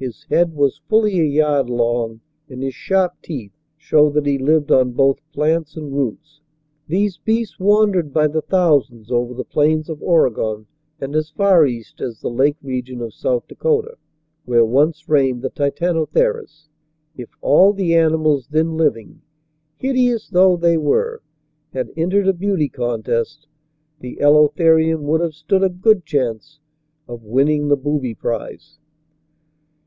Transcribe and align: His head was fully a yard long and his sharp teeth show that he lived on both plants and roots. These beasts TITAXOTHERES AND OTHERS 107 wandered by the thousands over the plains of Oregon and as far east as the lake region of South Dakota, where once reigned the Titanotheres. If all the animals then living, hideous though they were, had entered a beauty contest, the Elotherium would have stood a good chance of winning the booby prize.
His 0.00 0.24
head 0.30 0.54
was 0.54 0.80
fully 0.88 1.20
a 1.20 1.24
yard 1.24 1.68
long 1.68 2.22
and 2.48 2.62
his 2.62 2.74
sharp 2.74 3.16
teeth 3.20 3.52
show 3.76 4.08
that 4.08 4.24
he 4.24 4.38
lived 4.38 4.72
on 4.72 4.92
both 4.92 5.18
plants 5.30 5.76
and 5.76 5.94
roots. 5.94 6.40
These 6.88 7.18
beasts 7.18 7.58
TITAXOTHERES 7.58 7.58
AND 7.58 7.96
OTHERS 7.96 8.14
107 8.14 8.14
wandered 8.14 8.14
by 8.14 8.40
the 8.40 8.46
thousands 8.46 9.10
over 9.10 9.34
the 9.34 9.44
plains 9.44 9.90
of 9.90 10.02
Oregon 10.02 10.66
and 11.02 11.14
as 11.14 11.28
far 11.28 11.66
east 11.66 12.00
as 12.00 12.18
the 12.18 12.30
lake 12.30 12.56
region 12.62 13.02
of 13.02 13.12
South 13.12 13.46
Dakota, 13.46 13.98
where 14.46 14.64
once 14.64 15.06
reigned 15.06 15.42
the 15.42 15.50
Titanotheres. 15.50 16.70
If 17.14 17.28
all 17.42 17.74
the 17.74 17.94
animals 17.94 18.48
then 18.50 18.78
living, 18.78 19.20
hideous 19.76 20.30
though 20.30 20.56
they 20.56 20.78
were, 20.78 21.22
had 21.74 21.90
entered 21.94 22.26
a 22.26 22.32
beauty 22.32 22.70
contest, 22.70 23.46
the 23.98 24.16
Elotherium 24.18 25.02
would 25.02 25.20
have 25.20 25.34
stood 25.34 25.62
a 25.62 25.68
good 25.68 26.06
chance 26.06 26.58
of 27.06 27.22
winning 27.22 27.68
the 27.68 27.76
booby 27.76 28.14
prize. 28.14 28.78